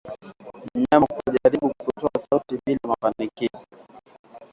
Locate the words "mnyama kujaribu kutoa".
0.75-2.11